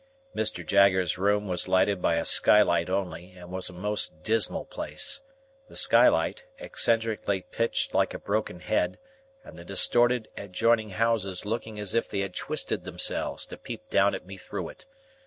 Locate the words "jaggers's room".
0.65-1.47